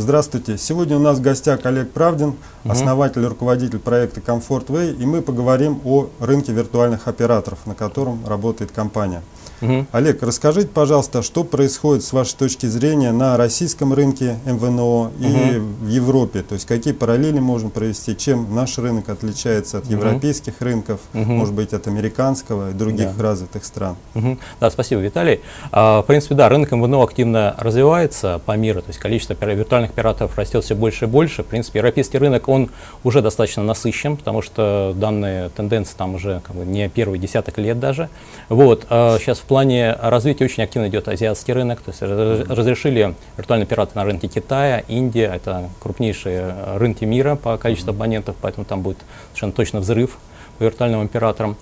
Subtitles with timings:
[0.00, 0.56] Здравствуйте.
[0.56, 2.34] Сегодня у нас в гостях Олег Правдин,
[2.64, 8.26] основатель и руководитель проекта Comfort Way, и мы поговорим о рынке виртуальных операторов, на котором
[8.26, 9.22] работает компания.
[9.62, 9.86] Угу.
[9.92, 15.66] Олег, расскажите, пожалуйста, что происходит с вашей точки зрения на российском рынке МВНО и угу.
[15.82, 16.42] в Европе?
[16.42, 18.16] То есть какие параллели можем провести?
[18.16, 19.92] Чем наш рынок отличается от угу.
[19.92, 21.24] европейских рынков, угу.
[21.24, 23.22] может быть, от американского и других да.
[23.22, 23.96] развитых стран?
[24.14, 24.38] Угу.
[24.60, 25.40] Да, спасибо, Виталий.
[25.72, 30.36] А, в принципе, да, рынок МВНО активно развивается по миру, то есть количество виртуальных операторов
[30.38, 31.42] растет все больше и больше.
[31.42, 32.70] В принципе, европейский рынок, он
[33.04, 37.78] уже достаточно насыщен, потому что данные тенденции там уже как бы, не первый десяток лет
[37.78, 38.08] даже.
[38.48, 43.64] Вот, а сейчас в плане развития очень активно идет азиатский рынок, то есть разрешили виртуальные
[43.66, 48.98] операторы на рынке Китая, Индия, это крупнейшие рынки мира по количеству абонентов, поэтому там будет
[49.30, 50.18] совершенно точно взрыв
[50.58, 51.56] по виртуальным операторам.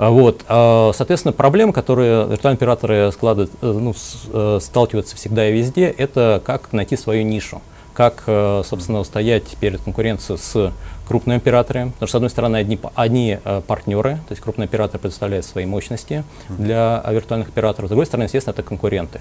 [0.00, 3.94] А, вот, а, соответственно, проблемы, которые виртуальные операторы э, ну,
[4.32, 7.60] э, сталкиваются всегда и везде, это как найти свою нишу
[7.92, 10.72] как, э, собственно, устоять перед конкуренцией с
[11.06, 11.90] крупными операторами.
[11.90, 16.24] Потому что, с одной стороны, одни, одни партнеры, то есть крупные операторы предоставляют свои мощности
[16.48, 17.88] для виртуальных операторов.
[17.88, 19.20] С другой стороны, естественно, это конкуренты.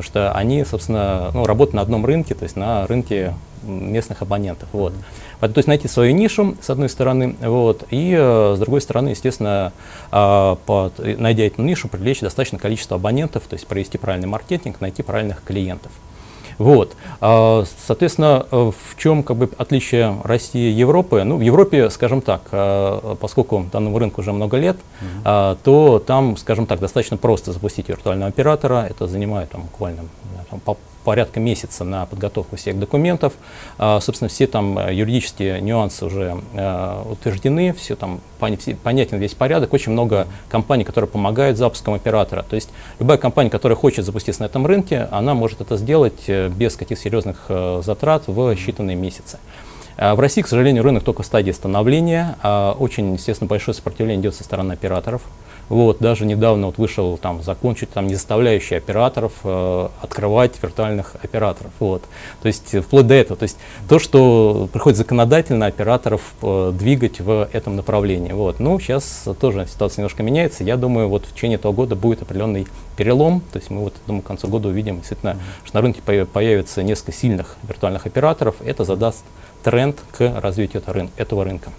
[0.00, 4.66] Потому что они, собственно, ну, работают на одном рынке, то есть на рынке местных абонентов.
[4.72, 4.94] Вот.
[5.40, 9.72] То есть найти свою нишу, с одной стороны, вот, и э, с другой стороны, естественно,
[10.10, 15.44] под, найдя эту нишу, привлечь достаточное количество абонентов, то есть провести правильный маркетинг, найти правильных
[15.44, 15.92] клиентов.
[16.60, 16.94] Вот.
[17.22, 21.24] А, соответственно, э, в чем как бы, отличие России и Европы?
[21.24, 25.58] Ну, в Европе, скажем так, а, поскольку данному рынку уже много лет, mm-hmm.
[25.64, 28.86] то там, скажем так, достаточно просто запустить виртуального оператора.
[28.90, 30.02] Это занимает там, буквально
[30.50, 30.60] там,
[31.04, 33.32] порядка месяца на подготовку всех документов.
[33.78, 39.72] А, собственно, все там э, юридические нюансы уже а, утверждены, все там понятен весь порядок.
[39.72, 42.42] Очень много компаний, которые помогают запуском оператора.
[42.48, 46.48] То есть любая компания, которая хочет запуститься на этом рынке, она может это сделать э,
[46.48, 49.38] без каких-то серьезных э, затрат в считанные месяцы.
[49.96, 52.36] В России, к сожалению, рынок только в стадии становления.
[52.78, 55.22] Очень, естественно, большое сопротивление идет со стороны операторов.
[55.70, 61.14] Вот, даже недавно вот вышел там закон, чуть там не заставляющий операторов э, открывать виртуальных
[61.22, 61.70] операторов.
[61.78, 62.02] Вот.
[62.42, 63.36] То есть вплоть до этого.
[63.36, 63.56] То есть
[63.88, 68.32] то, что приходит законодательно операторов э, двигать в этом направлении.
[68.32, 68.58] Вот.
[68.58, 70.64] Ну, сейчас тоже ситуация немножко меняется.
[70.64, 73.40] Я думаю, вот в течение этого года будет определенный перелом.
[73.52, 77.12] То есть мы вот, думаю, к концу года увидим действительно, что на рынке появится несколько
[77.12, 78.56] сильных виртуальных операторов.
[78.64, 79.24] Это задаст
[79.62, 80.82] тренд к развитию
[81.16, 81.70] этого рынка.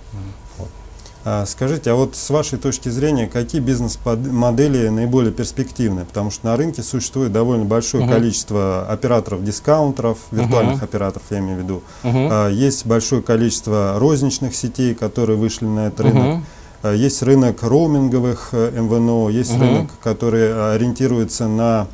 [1.24, 6.04] А, скажите, а вот с вашей точки зрения, какие бизнес-модели наиболее перспективны?
[6.06, 8.10] Потому что на рынке существует довольно большое uh-huh.
[8.10, 10.86] количество операторов-дискаунтеров, виртуальных uh-huh.
[10.86, 11.84] операторов, я имею в виду.
[12.04, 12.52] Uh-huh.
[12.52, 16.44] Есть большое количество розничных сетей, которые вышли на этот рынок.
[16.82, 16.98] Uh-huh.
[16.98, 19.60] Есть рынок роуминговых э, МВНО, есть uh-huh.
[19.60, 21.88] рынок, который ориентируется на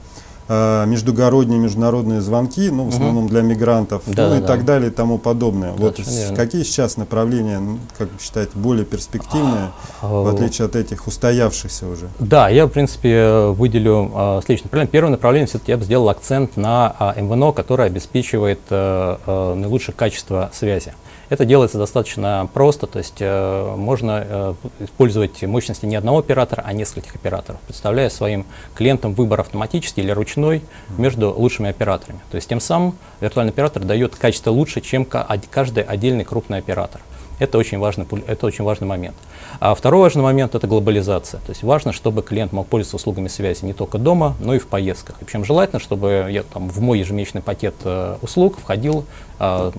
[0.49, 3.29] междугородние, международные звонки, ну, в основном угу.
[3.29, 4.47] для мигрантов, да, ну да, и да.
[4.47, 5.73] так далее и тому подобное.
[5.73, 5.99] Да, вот
[6.35, 7.61] какие сейчас направления,
[7.97, 9.71] как вы считаете, более перспективные,
[10.01, 12.09] а, в отличие от этих устоявшихся уже?
[12.19, 14.91] Да, я, в принципе, выделю а, следующее направление.
[14.91, 19.95] Первое направление, все-таки я бы сделал акцент на а, МВНО, которое обеспечивает а, а, наилучшее
[19.95, 20.93] качество связи.
[21.29, 26.71] Это делается достаточно просто, то есть э, можно э, использовать мощности не одного оператора, а
[26.71, 28.45] нескольких операторов, представляя своим
[28.75, 30.61] клиентам выбор автоматический или ручной
[30.97, 32.19] между лучшими операторами.
[32.31, 37.01] То есть тем самым виртуальный оператор дает качество лучше, чем каждый отдельный крупный оператор.
[37.39, 39.15] Это очень важный, это очень важный момент.
[39.59, 41.39] А второй важный момент– это глобализация.
[41.41, 44.67] То есть важно, чтобы клиент мог пользоваться услугами связи не только дома, но и в
[44.67, 45.21] поездках.
[45.21, 49.05] И причем желательно, чтобы я, там, в мой ежемесячный пакет э, услуг входил
[49.39, 49.71] э,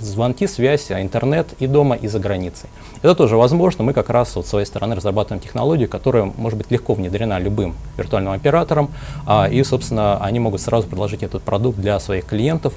[0.00, 2.70] звонки, связь, а, интернет и дома, и за границей.
[3.02, 3.84] Это тоже возможно.
[3.84, 7.74] Мы как раз вот, с своей стороны разрабатываем технологию, которая может быть легко внедрена любым
[7.98, 8.90] виртуальным оператором,
[9.26, 12.72] э, и, собственно, они могут сразу предложить этот продукт для своих клиентов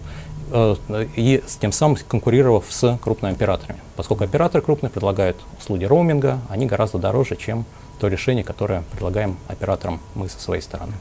[1.15, 3.79] и с тем самым конкурировав с крупными операторами.
[3.95, 7.65] Поскольку операторы крупные предлагают услуги роуминга, они гораздо дороже, чем
[7.99, 10.93] то решение, которое предлагаем операторам мы со своей стороны.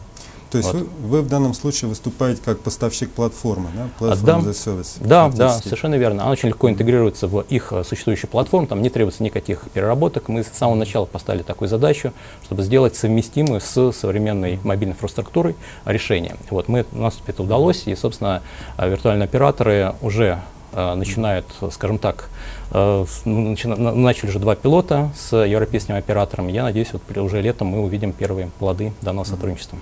[0.50, 0.82] То есть вот.
[0.82, 3.88] вы, вы в данном случае выступаете как поставщик платформы, да?
[3.98, 4.96] Platform да, service.
[5.00, 6.22] Да, да, совершенно верно.
[6.22, 10.28] Она очень легко интегрируется в их э, существующую платформу, там не требуется никаких переработок.
[10.28, 12.12] Мы с самого начала поставили такую задачу,
[12.44, 16.36] чтобы сделать совместимую с современной мобильной инфраструктурой решение.
[16.50, 18.42] Вот мы, у нас это удалось, и, собственно,
[18.78, 20.40] э, виртуальные операторы уже
[20.72, 22.28] э, начинают, скажем так,
[22.72, 26.50] ну, начали уже два пилота с европейскими операторами.
[26.50, 29.78] Я надеюсь, вот уже летом мы увидим первые плоды данного сотрудничества.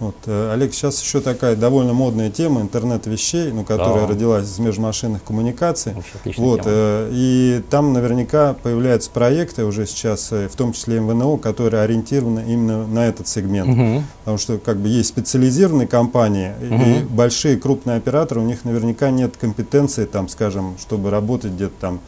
[0.00, 4.12] Вот, э, Олег, сейчас еще такая довольно модная тема интернет вещей, ну, которая Да.
[4.12, 5.92] родилась из межмашинных коммуникаций.
[6.20, 11.38] Отличная Вот, э, и там наверняка появляются проекты уже сейчас, э, в том числе МВНО,
[11.38, 13.68] которые ориентированы именно на этот сегмент.
[13.68, 14.04] Мгм.
[14.20, 17.08] Потому что как бы есть специализированные компании и Мгм.
[17.08, 22.00] большие крупные операторы, у них наверняка нет компетенции, там, скажем, чтобы работать где-то там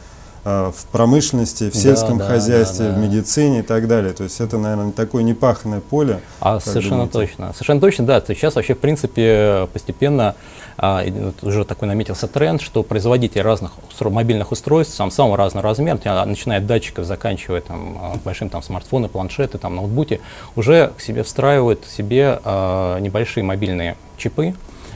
[0.43, 3.01] в промышленности, в Да, сельском да, хозяйстве, да, в да.
[3.01, 4.13] медицине и так далее.
[4.13, 6.19] То есть это, наверное, такое непаханное поле.
[6.39, 7.13] А совершенно думаете?
[7.13, 7.53] точно.
[7.53, 8.21] Совершенно точно, да.
[8.21, 10.35] Сейчас вообще, в принципе, постепенно
[10.77, 11.03] а,
[11.43, 16.65] уже такой наметился тренд, что производители разных мобильных устройств, сам самого разного размера, начиная от
[16.65, 20.21] датчиков, заканчивая там, а, большим там, смартфоны, планшеты, там, ноутбуки,
[20.55, 24.55] уже к себе встраивают в себе а, небольшие мобильные чипы,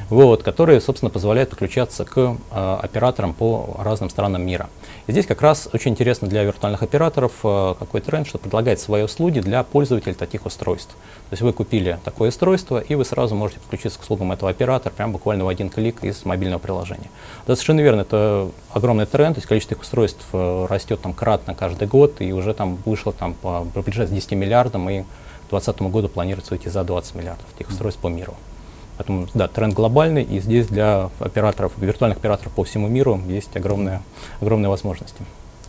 [0.10, 4.70] вот, которые, собственно, позволяют подключаться к а, операторам по разным странам мира.
[5.08, 9.04] И здесь как раз очень интересно для виртуальных операторов а, какой тренд, что предлагает свои
[9.04, 10.96] услуги для пользователей таких устройств.
[11.30, 14.92] То есть вы купили такое устройство, и вы сразу можете подключиться к услугам этого оператора
[14.92, 17.10] прямо буквально в один клик из мобильного приложения.
[17.46, 21.54] Да, совершенно верно, это огромный тренд, то есть количество их устройств э, растет там кратно
[21.54, 23.36] каждый год, и уже там вышло там
[23.74, 28.02] приближается к 10 миллиардам, и к 2020 году планируется выйти за 20 миллиардов этих устройств
[28.02, 28.34] по миру.
[28.98, 34.02] Поэтому, да, тренд глобальный, и здесь для операторов, виртуальных операторов по всему миру есть огромные,
[34.40, 35.22] огромные возможности.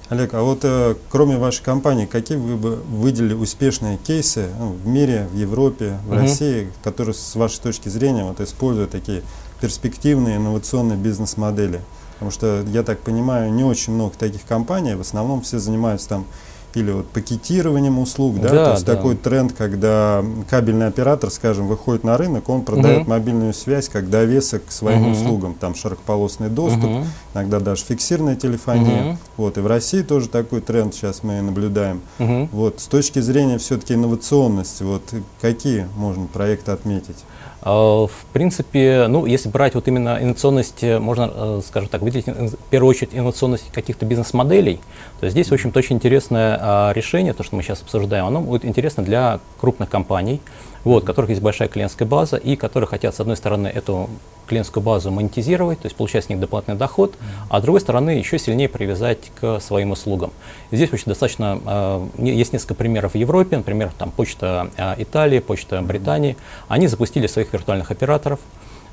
[0.08, 4.87] Олег, а вот э, кроме вашей компании, какие вы бы выделили успешные кейсы ну, в
[4.87, 6.20] мире, в Европе, в Мгм.
[6.20, 9.23] России, которые с вашей точки зрения вот, используют такие
[9.61, 11.81] перспективные инновационные бизнес-модели?
[12.14, 16.26] Потому что, я так понимаю, не очень много таких компаний, в основном все занимаются там
[16.76, 18.96] или вот пакетированием услуг, да, Да, то есть да.
[18.96, 23.11] такой тренд, когда кабельный оператор, скажем, выходит на рынок, он продает Мгм.
[23.11, 25.12] мобильную связь как довесок к своим Мгм.
[25.12, 27.06] услугам, там широкополосный доступ, Мгм.
[27.34, 29.02] иногда даже фиксированная телефония.
[29.05, 29.19] Мгм.
[29.38, 32.02] Вот, и в России тоже такой тренд сейчас мы наблюдаем.
[32.19, 32.50] Мгм.
[32.52, 35.02] Вот, с точки зрения все-таки инновационности, вот
[35.40, 37.25] какие можно проекты отметить?
[37.68, 42.28] А, В принципе, ну, если брать вот именно инновационность, э, можно, э, скажем так, выделить
[42.28, 44.78] ин- в первую очередь инновационность каких-то бизнес-моделей,
[45.18, 48.64] то здесь, в общем-то, очень интересное а, решение, то, что мы сейчас обсуждаем, оно будет
[48.64, 50.40] интересно для крупных компаний,
[50.84, 54.08] вот, у которых есть большая клиентская база и которые хотят, с одной стороны, эту
[54.46, 57.14] клиентскую базу монетизировать, то есть получать с них дополнительный доход,
[57.48, 60.32] а с другой стороны, еще сильнее привязать к своим услугам.
[60.70, 65.40] И здесь очень достаточно, э, есть несколько примеров в Европе, например, там почта э, Италии,
[65.40, 66.37] почта Британии,
[66.69, 68.40] они запустили своих виртуальных операторов,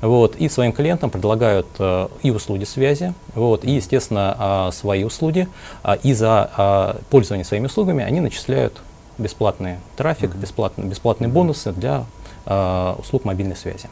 [0.00, 5.48] вот, и своим клиентам предлагают э, и услуги связи, вот, и, естественно, а, свои услуги,
[5.82, 8.80] а, и за а, пользование своими услугами они начисляют
[9.16, 12.04] бесплатный трафик, бесплатные, бесплатные бонусы для
[12.46, 13.88] а, услуг мобильной связи.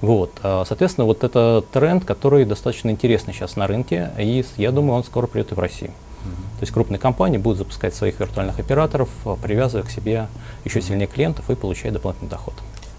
[0.00, 4.98] Вот, а, соответственно, вот это тренд, который достаточно интересный сейчас на рынке, и я думаю,
[4.98, 5.90] он скоро придет и в Россию.
[6.24, 10.28] То есть крупные компании будут запускать своих виртуальных операторов, а, привязывая к себе
[10.64, 12.54] еще сильнее клиентов и получая дополнительный доход.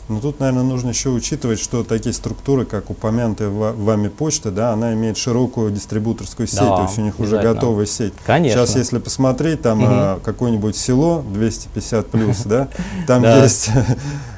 [0.07, 4.71] Ну тут, наверное, нужно еще учитывать, что такие структуры, как упомянутая ва- вами почта, да,
[4.71, 8.13] она имеет широкую дистрибуторскую сеть, Да, то есть у них уже готовая сеть.
[8.23, 8.59] Конечно.
[8.63, 12.67] Сейчас, если посмотреть, там а, какое-нибудь село 250 плюс, да,
[13.07, 13.71] там есть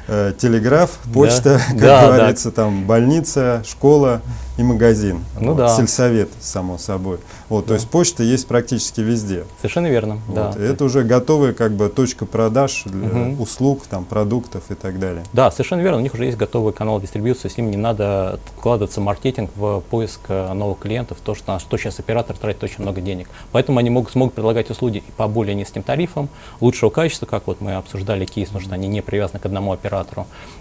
[0.07, 2.17] э, телеграф, почта, как Да, да.
[2.17, 4.21] говорится, там больница, школа
[4.57, 5.23] и магазин.
[5.39, 5.67] Ну Вот, да.
[5.69, 7.19] Сельсовет, само собой.
[7.47, 7.75] Вот, то Да.
[7.75, 9.43] есть почта есть практически везде.
[9.61, 10.19] Совершенно верно.
[10.33, 10.47] да.
[10.47, 13.39] Вот, и это уже готовая как бы точка продаж для Мгм.
[13.41, 15.23] услуг, там, продуктов и так далее.
[15.33, 15.97] Да, совершенно верно.
[15.99, 19.81] У них уже есть готовый канал дистрибьюции, с ним не надо вкладываться в маркетинг, в
[19.91, 23.29] поиск э, новых клиентов, то, что, на что сейчас оператор тратит очень много денег.
[23.51, 26.29] Поэтому они могут, смогут предлагать услуги по более низким тарифам,
[26.61, 29.96] лучшего качества, как вот мы обсуждали кейс, потому что они не привязаны к одному оператору.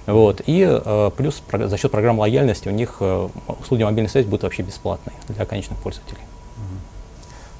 [0.07, 0.41] Вот.
[0.47, 3.29] И э, плюс за счет программ лояльности у них э,
[3.61, 6.21] услуги мобильной связи будут вообще бесплатные для конечных пользователей.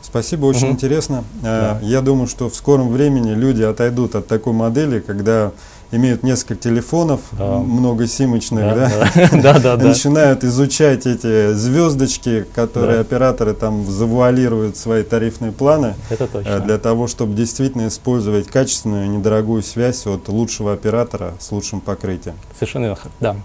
[0.03, 0.73] Спасибо, очень Мгм.
[0.75, 1.25] интересно.
[1.43, 1.79] Э, Да.
[1.83, 5.51] Я думаю, что в скором времени люди отойдут от такой модели, когда
[5.93, 7.57] имеют несколько телефонов, Да.
[7.57, 8.91] м, много симочных, да,
[9.33, 9.85] да, да, да, и да.
[9.85, 13.01] начинают изучать эти звездочки, которые Да.
[13.01, 16.61] операторы там завуалируют свои тарифные планы, Это э, точно.
[16.61, 22.37] для того, чтобы действительно использовать качественную, недорогую связь от лучшего оператора с лучшим покрытием.
[22.59, 23.11] Совершенно верно.
[23.21, 23.37] Да.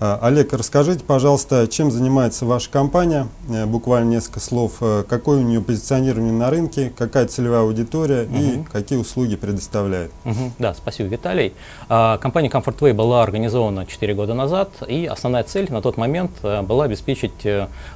[0.00, 3.28] А, Олег, расскажите, пожалуйста, чем занимается ваша компания?
[3.48, 4.74] Э, Буквально несколько слов.
[4.80, 8.64] Э, Какое у нее позиционирование на рынке, какая целевая аудитория и Мгм.
[8.64, 10.10] какие услуги предоставляет?
[10.24, 10.52] Мгм.
[10.58, 11.52] Да, спасибо, Виталий.
[11.88, 16.62] А, Компания Comfortway была организована 4 года назад, и основная цель на тот момент э,
[16.62, 17.46] была обеспечить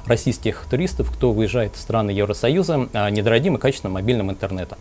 [0.05, 4.77] российских туристов, кто выезжает в страны Евросоюза, недорогим и качественным мобильным интернетом.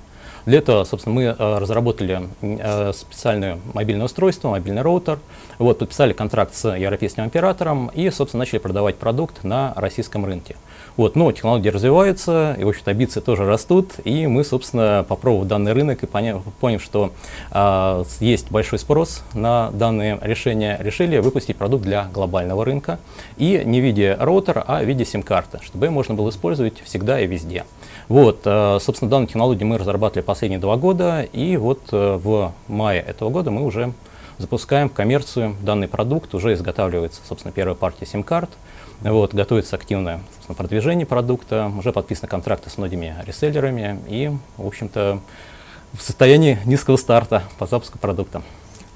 [0.47, 5.19] Для этого, собственно, мы э, разработали э, специальное мобильное устройство, мобильный роутер,
[5.59, 10.55] вот, подписали контракт с европейским оператором и, собственно, начали продавать продукт на российском рынке.
[10.97, 15.73] Вот, но технологии развиваются, и, в общем-то, амбиции тоже растут, и мы, собственно, попробовав данный
[15.73, 17.11] рынок и поняв, поняв что
[17.50, 23.00] э, есть большой спрос на данные решения, решили выпустить продукт для глобального рынка,
[23.37, 27.21] и не в виде роутера, а в виде сим-карты, чтобы ее можно было использовать всегда
[27.21, 27.65] и везде.
[28.09, 33.00] Вот, э, собственно, данную технологию мы разрабатывали последние два года, и вот э, в мае
[33.00, 33.95] этого года мы уже
[34.37, 38.50] запускаем в коммерцию данный продукт, уже изготавливается, собственно, первая партия сим-карт,
[39.00, 40.21] вот, готовится активное
[40.55, 45.21] продвижение продукта, уже подписаны контракты с многими реселлерами и, в общем-то,
[45.95, 48.43] в состоянии низкого старта по запуску продукта.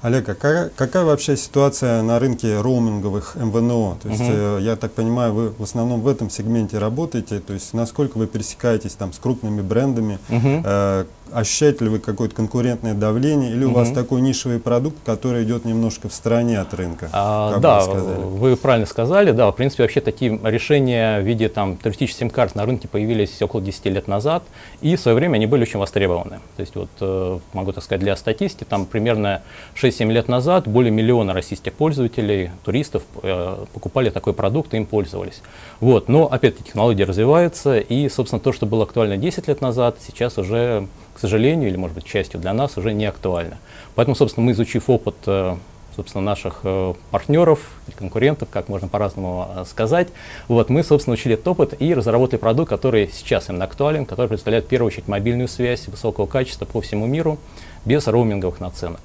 [0.01, 3.97] Олег, а какая, какая вообще ситуация на рынке роуминговых МВНО?
[4.01, 4.31] То есть, угу.
[4.31, 8.25] э, я так понимаю, вы в основном в этом сегменте работаете, то есть насколько вы
[8.25, 10.63] пересекаетесь там с крупными брендами, угу.
[10.65, 13.73] э, ощущаете ли вы какое-то конкурентное давление, или угу.
[13.73, 17.09] у вас такой нишевый продукт, который идет немножко в стороне от рынка?
[17.13, 21.77] А, да, вы, вы правильно сказали, да, в принципе, вообще такие решения в виде там
[21.77, 24.43] туристических сим-карт на рынке появились около 10 лет назад,
[24.81, 26.39] и в свое время они были очень востребованы.
[26.57, 29.43] То есть вот, э, могу так сказать, для статистики, там примерно
[29.91, 35.41] 6-7 лет назад более миллиона российских пользователей, туристов э, покупали такой продукт и им пользовались.
[35.79, 40.37] Вот, но опять-таки технологии развиваются, и, собственно, то, что было актуально 10 лет назад, сейчас
[40.37, 43.57] уже к сожалению, или, может быть, частью для нас уже не актуально.
[43.95, 45.55] Поэтому, собственно, мы, изучив опыт э,
[45.95, 47.59] собственно, наших э, партнеров,
[47.95, 50.07] конкурентов, как можно по-разному э, сказать.
[50.47, 54.65] Вот, мы, собственно, учили этот опыт и разработали продукт, который сейчас именно актуален, который представляет,
[54.65, 57.37] в первую очередь, мобильную связь высокого качества по всему миру,
[57.85, 59.01] без роуминговых наценок.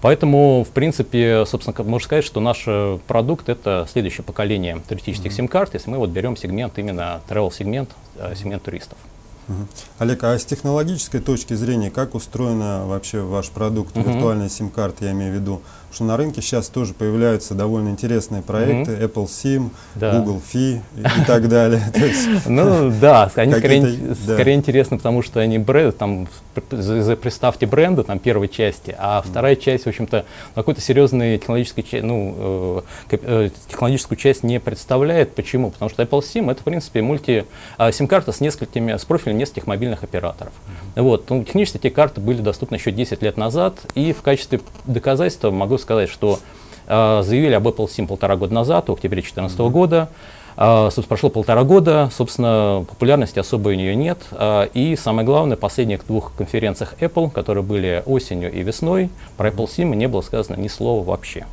[0.00, 2.66] Поэтому, в принципе, собственно, можно сказать, что наш
[3.06, 5.34] продукт— это следующее поколение туристических mm-hmm.
[5.34, 7.90] сим-карт, если мы вот берем сегмент, именно travel-сегмент,
[8.34, 8.96] сегмент туристов.
[9.50, 9.68] Угу.
[9.98, 14.08] Олег, а с технологической точки зрения, как устроен вообще ваш продукт, угу.
[14.08, 15.60] виртуальная сим-карта, я имею в виду?
[15.92, 19.12] что на рынке сейчас тоже появляются довольно интересные проекты, mm-hmm.
[19.12, 20.18] Apple SIM, да.
[20.18, 21.82] Google Fi и, так далее.
[22.46, 28.94] Ну да, они скорее интересны, потому что они бренд, там, представьте бренды, там, первой части,
[28.98, 35.34] а вторая часть, в общем-то, какой-то серьезной технологической, ну, э, э, технологическую часть не представляет.
[35.34, 35.70] Почему?
[35.70, 37.46] Потому что Apple SIM это, в принципе, мульти
[37.78, 40.52] а, сим-карта с несколькими, с профилем нескольких мобильных операторов.
[40.96, 45.50] Вот, ну, технически эти карты были доступны еще 10 лет назад, и в качестве доказательства
[45.50, 46.38] могу сказать, что
[46.86, 49.70] э, заявили об Apple SIM полтора года назад, в октябре 2014 mm-hmm.
[49.70, 50.08] года.
[50.56, 54.18] Uh, собственно, прошло полтора года, собственно, популярности особой у нее нет.
[54.30, 59.48] Uh, и самое главное, в последних двух конференциях Apple, которые были осенью и весной, про
[59.48, 61.46] Apple SIM не было сказано ни слова вообще.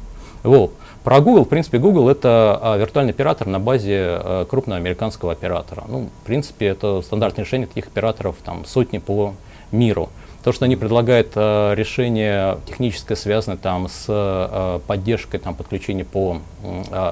[0.44, 0.74] Вот.
[1.04, 5.86] Про Google, в принципе, Google это uh, виртуальный оператор на базе крупного американского оператора.
[5.88, 9.34] Ну, в принципе, это стандартное решение таких операторов, там, сотни по
[9.72, 10.10] миру.
[10.48, 16.40] То, что они предлагают э, решение техническое, связанное там, с э, поддержкой там, подключения по
[16.64, 16.68] э,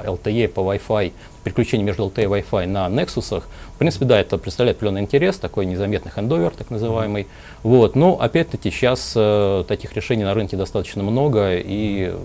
[0.06, 1.12] LTE, по Wi-Fi,
[1.44, 5.66] переключение между LTE и Wi-Fi на Nexus, в принципе, да, это представляет определенный интерес, такой
[5.66, 7.28] незаметный хендовер, так называемый.
[7.62, 7.98] Вот.
[7.98, 12.16] Но, опять-таки, сейчас э, таких решений на рынке достаточно много, и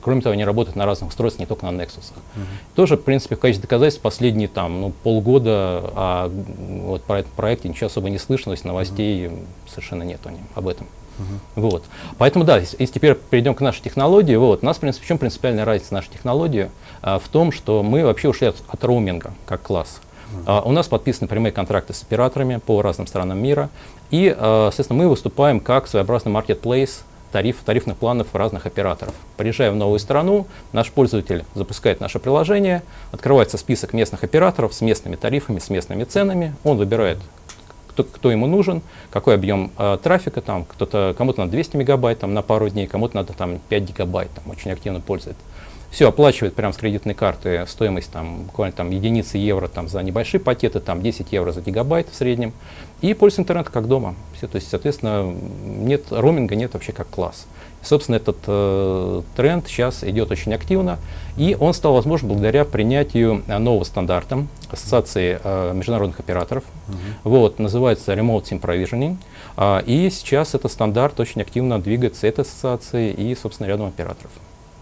[0.00, 2.12] Кроме того, они работают на разных устройствах, не только на Nexus.
[2.12, 2.40] Uh-huh.
[2.74, 6.32] Тоже, в принципе, в качестве доказательств последние там, ну, полгода а
[6.82, 9.46] вот про этот проект ничего особо не слышно, то есть новостей uh-huh.
[9.68, 10.20] совершенно нет
[10.54, 10.86] об этом.
[11.18, 11.24] Uh-huh.
[11.56, 11.84] Вот.
[12.18, 15.08] Поэтому, да, если, если теперь перейдем к нашей технологии, вот, у нас, в принципе, в
[15.08, 16.70] чем принципиальная разница нашей технологии?
[17.02, 20.00] А, в том, что мы вообще ушли от, от роуминга как класс.
[20.00, 20.42] Uh-huh.
[20.46, 23.70] А, у нас подписаны прямые контракты с операторами по разным странам мира,
[24.10, 29.14] и, а, соответственно, мы выступаем как своеобразный marketplace тариф, тарифных планов разных операторов.
[29.36, 32.82] Приезжая в новую страну, наш пользователь запускает наше приложение,
[33.12, 37.18] открывается список местных операторов с местными тарифами, с местными ценами, он выбирает,
[37.94, 42.42] кто, ему нужен, какой объем э, трафика, там, кто-то, кому-то надо 200 мегабайт там, на
[42.42, 45.42] пару дней, кому-то надо там, 5 гигабайт, там, очень активно пользуется.
[45.90, 50.40] Все, оплачивает прямо с кредитной карты стоимость там, буквально там, единицы евро там, за небольшие
[50.40, 52.52] пакеты, там 10 евро за гигабайт в среднем.
[53.00, 54.14] И пользуется интернетом как дома.
[54.36, 55.32] Все, то есть, соответственно,
[55.64, 57.46] нет роуминга, нет вообще как класс.
[57.80, 60.98] Собственно, этот э, тренд сейчас идет очень активно,
[61.36, 66.64] и он стал возможен благодаря принятию э, нового стандарта Ассоциации э, международных операторов.
[66.64, 66.94] Uh-huh.
[67.22, 69.16] Вот, называется Remote SIM Provisioning.
[69.56, 74.32] Э, и сейчас этот стандарт очень активно двигается этой ассоциацией и, собственно, рядом операторов.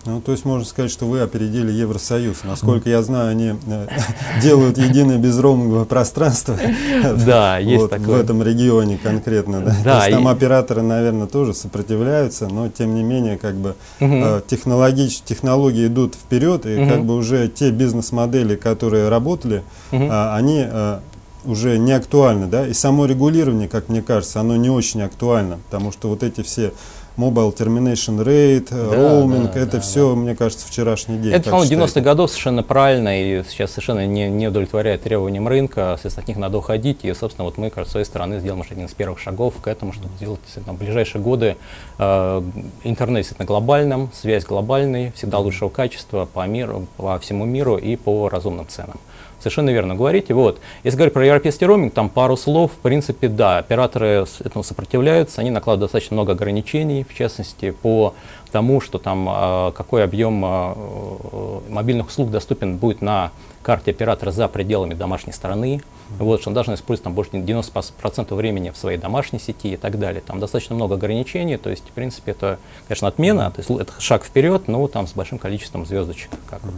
[0.07, 2.45] Ну, то есть можно сказать, что вы опередили Евросоюз.
[2.45, 3.89] Насколько я знаю, они э,
[4.43, 6.57] делают единое безроуминговое пространство
[7.27, 8.07] да, есть такое.
[8.07, 9.61] в этом регионе конкретно.
[9.61, 9.77] Да?
[9.85, 14.41] Да, то есть там операторы, наверное, тоже сопротивляются, но тем не менее, как бы угу.
[14.47, 16.89] технологии, технологии идут вперед, и угу.
[16.89, 20.09] как бы уже те бизнес-модели, которые работали, угу.
[20.11, 21.01] они э,
[21.47, 25.93] уже не актуальны, да, и само регулирование, как мне кажется, оно не очень актуально, потому
[25.93, 26.73] что вот эти все
[27.17, 30.17] Mobile Termination Rate, да, роуминг, да, это да, все, да.
[30.17, 31.33] мне кажется, вчерашний день.
[31.33, 36.23] Это, по-моему, 90-х годов совершенно правильно и сейчас совершенно не, не удовлетворяет требованиям рынка, соответственно,
[36.23, 38.93] от них надо уходить, и, собственно, вот мы, кажется, с своей стороны сделаем один из
[38.93, 41.57] первых шагов к этому, чтобы сделать в ближайшие годы
[41.99, 42.43] э,
[42.85, 48.29] интернет действительно глобальным, связь глобальной, всегда лучшего качества по миру, по всему миру и по
[48.29, 49.01] разумным ценам.
[49.47, 50.35] Совершенно верно говорите.
[50.35, 50.59] Вот.
[50.83, 52.73] Если говорить про европейский роуминг, там пару слов.
[52.73, 58.15] В принципе, да, операторы этому сопротивляются, они накладывают достаточно много ограничений, в частности, по
[58.51, 63.31] тому, что там э, какой объем э, мобильных услуг доступен будет на
[63.63, 65.81] карте оператора за пределами домашней страны,
[66.19, 69.97] вот, что он должен использовать там больше 90% времени в своей домашней сети и так
[70.01, 70.23] далее.
[70.27, 74.25] Там достаточно много ограничений, то есть, в принципе, это, конечно, отмена, то есть это шаг
[74.25, 76.75] вперед, но там с большим количеством звездочек, как вот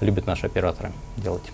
[0.00, 1.44] любят наши операторы делать.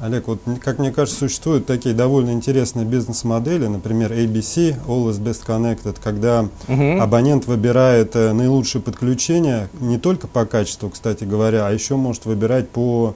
[0.00, 5.96] Олег, вот как мне кажется, существуют такие довольно интересные бизнес-модели, например, ABC, Always Best Connected,
[6.02, 7.00] когда угу.
[7.00, 12.68] абонент выбирает э, наилучшее подключение не только по качеству, кстати говоря, а еще может выбирать
[12.70, 13.14] по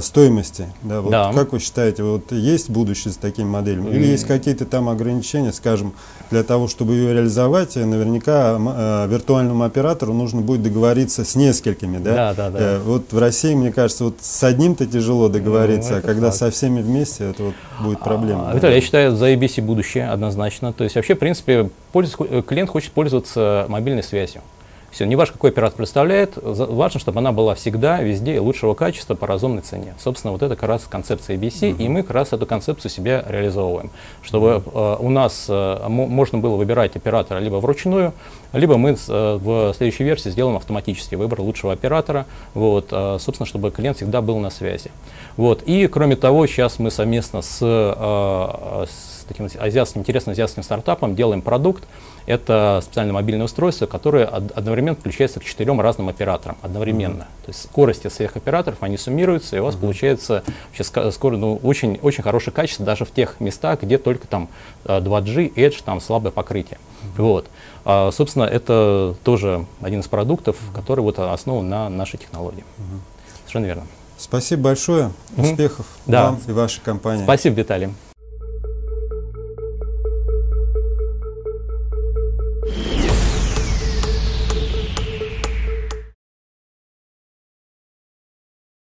[0.00, 0.66] стоимости.
[0.82, 1.32] Да, вот да.
[1.32, 3.90] Как вы считаете, вот есть будущее с такими моделями?
[3.90, 5.92] Или есть какие-то там ограничения, скажем,
[6.30, 11.98] для того, чтобы ее реализовать, наверняка э, виртуальному оператору нужно будет договориться с несколькими.
[11.98, 12.14] Да?
[12.14, 12.58] Да, да, да.
[12.60, 16.38] Э, вот в России, мне кажется, вот с одним-то тяжело договориться, ну, а когда факт.
[16.38, 18.50] со всеми вместе, это вот будет проблема.
[18.50, 20.72] А, Виталий, я считаю, за ABC будущее однозначно.
[20.72, 24.42] То есть вообще, в принципе, клиент хочет пользоваться мобильной связью.
[24.90, 29.14] Все, не важно, какой оператор представляет, важно, чтобы она была всегда, везде и лучшего качества
[29.14, 29.94] по разумной цене.
[29.98, 31.82] Собственно, вот это как раз концепция ABC, uh-huh.
[31.82, 33.90] и мы как раз эту концепцию себя реализовываем.
[34.22, 34.96] Чтобы uh-huh.
[35.00, 38.12] э, у нас э, можно было выбирать оператора либо вручную,
[38.52, 43.70] либо мы э, в следующей версии сделаем автоматический выбор лучшего оператора, вот, э, собственно, чтобы
[43.70, 44.90] клиент всегда был на связи.
[45.36, 45.62] Вот.
[45.62, 51.42] И, кроме того, сейчас мы совместно с, э, с таким азиатским, интересным азиатским стартапом делаем
[51.42, 51.84] продукт,
[52.26, 57.22] это специальное мобильное устройство, которое одновременно включается к четырем разным операторам одновременно.
[57.22, 57.44] Mm-hmm.
[57.46, 59.80] То есть скорости всех операторов, они суммируются, и у вас mm-hmm.
[59.80, 64.48] получается вообще скоро, ну, очень, очень хорошее качество даже в тех местах, где только там
[64.84, 66.78] 2G, э, Edge, там слабое покрытие.
[66.78, 67.22] Mm-hmm.
[67.22, 67.46] Вот.
[67.84, 72.64] А, собственно, это тоже один из продуктов, который вот основан на нашей технологии.
[72.78, 73.00] Mm-hmm.
[73.38, 73.82] Совершенно верно.
[74.18, 75.12] Спасибо большое.
[75.36, 76.22] Успехов mm-hmm.
[76.22, 76.52] вам да.
[76.52, 77.24] и вашей компании.
[77.24, 77.88] Спасибо, Виталий.